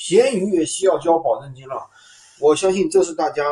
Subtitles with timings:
[0.00, 1.74] 闲鱼也需要交保证金了。
[2.40, 3.44] 我相信这是大家，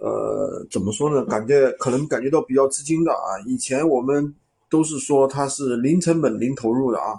[0.00, 1.24] 呃，怎么说呢？
[1.24, 3.34] 感觉可能感觉到比较吃惊的啊。
[3.48, 4.32] 以前我们
[4.70, 7.18] 都是说它是零成本、零投入的啊。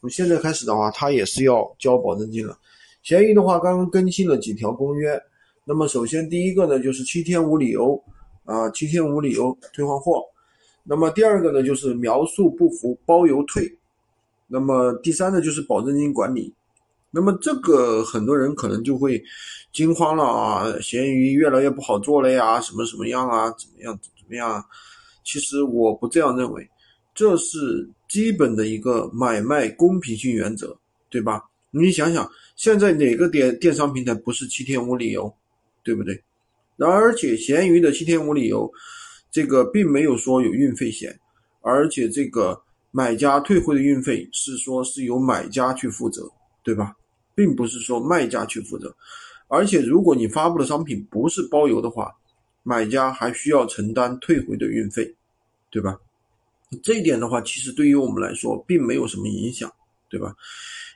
[0.00, 2.56] 从现在开始的话，它也是要交保证金了。
[3.02, 5.20] 闲鱼的话，刚刚更新了几条公约。
[5.64, 8.00] 那么首先第一个呢，就是七天无理由
[8.44, 10.22] 啊，七天无理由退换货。
[10.84, 13.76] 那么第二个呢，就是描述不符包邮退。
[14.46, 16.54] 那么第三呢，就是保证金管理。
[17.14, 19.22] 那么这个很多人可能就会
[19.72, 24.64] 惊慌了啊，闲鱼越来越不好做了呀，什么什么样啊，怎么样怎么样？
[25.22, 26.68] 其实我不这样认为，
[27.14, 30.76] 这是基本的一个买卖公平性原则，
[31.08, 31.44] 对吧？
[31.70, 35.32] 你想想，现在哪个电电商平台不是七天无理由？
[35.84, 36.20] 对不对？
[36.76, 38.68] 然而且闲鱼的七天无理由，
[39.30, 41.16] 这个并没有说有运费险，
[41.60, 46.28] 而且这个买家退回的运费是说是由买家去负责，
[46.62, 46.94] 对吧？
[47.34, 48.94] 并不是说卖家去负责。
[49.48, 52.14] 而且如果你发布的商品不是包邮的话，
[52.62, 55.14] 买家还需要承担退回的运费，
[55.70, 55.98] 对吧？
[56.82, 59.72] 这一点的话，其实对于我们来说并没有什么影响，
[60.08, 60.34] 对吧？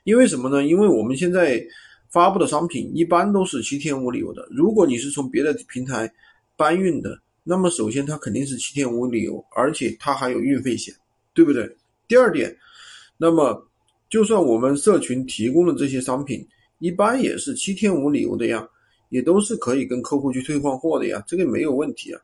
[0.04, 0.64] 因为什么呢？
[0.64, 1.64] 因为我们现在。
[2.10, 4.48] 发布的商品一般都是七天无理由的。
[4.50, 6.10] 如果你是从别的平台
[6.56, 10.94] 搬运的，那么首先它肯定是七天无理由，而且它还有运费险，
[11.34, 11.70] 对不对？
[12.08, 12.56] 第二点，
[13.18, 13.67] 那么
[14.08, 16.46] 就算我们社群提供的这些商品，
[16.78, 18.66] 一般也是七天无理由的呀，
[19.10, 22.20] 也都是可以跟客户去退换货的呀，这个没有问题啊。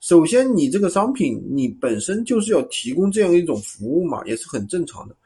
[0.00, 5.16] 首先，你这个商品你本身就是要提供这样一种服务嘛，也是很正常的。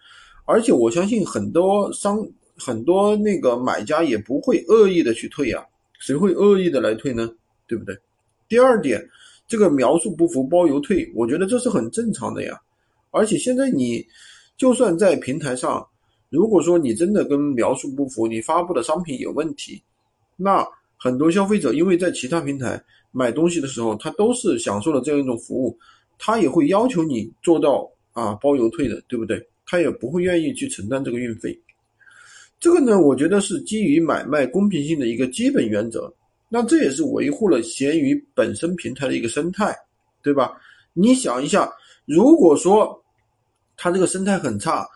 [0.45, 2.27] 而且我相信很多商。
[2.59, 5.63] 很多那个买家也不会恶意的去退呀，
[5.99, 7.31] 谁会恶意的来退呢？
[7.67, 7.95] 对不对？
[8.49, 9.07] 第二点，
[9.47, 12.59] 这个描述不符包邮退，我觉得这是很正常的呀。
[13.11, 14.03] 而且现在你
[14.57, 15.87] 就算在平台上，
[16.29, 19.83] 如果说你真的跟描述不符，你发布的商品有问题，
[20.37, 22.83] 那很多消费者因为在其他平台
[23.13, 25.79] 买东西的时候，他都是享受了这样一种服务，
[26.19, 29.47] 他也会要求你做到啊包邮退的，对不对？
[29.65, 31.59] 他也不会愿意去承担这个运费。
[32.59, 36.13] 这个呢，我觉得是基于买卖公平性的一个基本原则，
[36.49, 39.77] 那这也是维护了闲鱼本身平台的一个生态，
[40.23, 40.53] 对吧？
[40.93, 41.71] 你想一下，
[42.07, 42.99] 如果说
[43.77, 44.87] 它这个生态很差，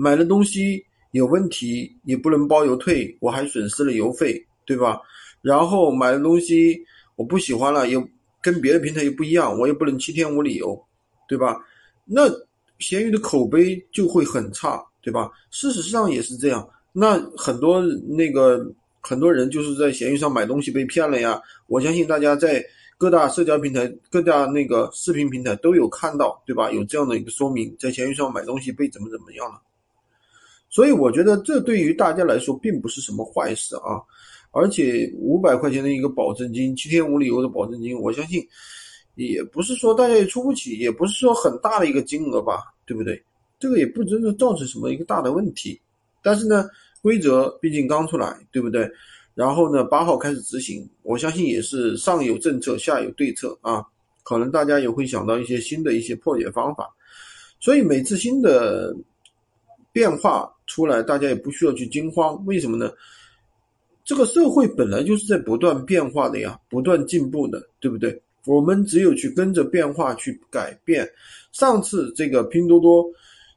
[0.00, 5.00] 买的东西有问题，也不能包邮退，我还损失了邮费，对吧？
[5.42, 6.80] 然后买的东西
[7.16, 8.08] 我不喜欢了，又
[8.40, 10.80] 跟别的平台又不一样，我也不能七天无理由，
[11.28, 11.58] 对吧？
[12.04, 12.30] 那
[12.78, 15.28] 闲鱼的口碑就会很差，对吧？
[15.50, 16.68] 事实上也是这样。
[16.92, 18.64] 那很多那个
[19.00, 21.42] 很多人就是在闲鱼上买东西被骗了呀！
[21.66, 22.64] 我相信大家在
[22.96, 26.70] 各大社交平台、各大那个视频平台都有看到，对吧？
[26.70, 29.60] 有这样的一个说明，在闲鱼上买东西被怎么怎么样了。
[30.68, 34.00] 所以我觉得这对于大家来说并不是什么坏事啊！
[34.50, 38.46] 而且五百块钱的一个保证金，七天无理由的保证金，我相信
[39.14, 43.22] 也不是说大家也出不起，也不是说很大的一个金额吧，对不对？
[43.58, 45.80] 这个也不真的造成什么一个大的问题。
[46.22, 46.68] 但是呢？
[47.00, 48.90] 规则毕竟刚出来，对不对？
[49.32, 53.84] 然后呢，八号开始执行，我相信也是上有政策，下有对策啊。
[54.24, 56.92] 可能大家也会想到一些新的一些破解方法。
[57.60, 58.92] 所以每次新的
[59.92, 62.40] 变化出来，大家也不需要去惊慌。
[62.46, 62.92] 为什么呢？
[64.04, 68.22] 这个社会本来就是在不断变化的呀，不断进步的，对不对？
[68.46, 71.04] 我们只有去跟着变化去改变。
[71.50, 73.04] 上次这个拼多多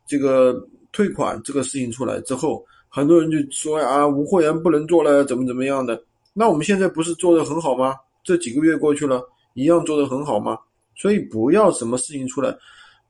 [0.08, 2.66] 这个退款这个事情出来之后。
[2.90, 6.03] 很多人就说啊，无货源不能做了，怎么怎么样的？
[6.34, 7.94] 那我们现在不是做的很好吗？
[8.24, 9.22] 这几个月过去了，
[9.53, 10.58] 一样做的很好吗？
[10.96, 12.50] 所以不要什么事情出来，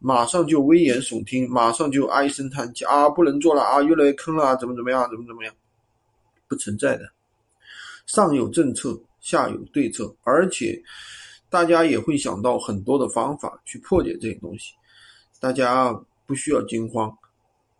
[0.03, 5.53] 马上就危言耸听，马上就唉声叹气啊，不能做了啊，越来越坑了，怎么怎么样，怎么怎么样？
[6.47, 7.07] 不存在的，
[8.07, 10.81] 上有政策，下有对策，而且
[11.51, 14.73] 大家也会想到很多的方法去破解这些东西，
[15.39, 15.93] 大家
[16.25, 17.15] 不需要惊慌。